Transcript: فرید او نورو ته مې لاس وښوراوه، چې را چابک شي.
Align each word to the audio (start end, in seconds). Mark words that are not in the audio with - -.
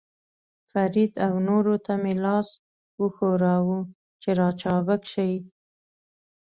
فرید 0.71 1.13
او 1.25 1.33
نورو 1.47 1.75
ته 1.85 1.93
مې 2.01 2.13
لاس 2.23 2.49
وښوراوه، 2.99 3.79
چې 4.21 4.29
را 4.39 4.49
چابک 4.61 5.01
شي. 5.13 5.31